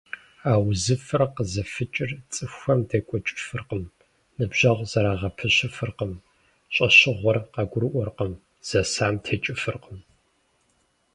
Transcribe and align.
А 0.51 0.53
узыфэр 0.67 1.21
къызэфыкӏыр 1.35 2.11
цӀыхухэм 2.33 2.79
декӀуэкӀыфыркъым, 2.89 3.83
ныбжьэгъу 4.37 4.89
зэрагъэпэщыфыркъым, 4.91 6.13
щӀэщыгъуэр 6.73 7.37
къагурыӀуэркъым, 7.53 8.33
зэсам 8.67 9.15
текӀыфыркъым. 9.23 9.97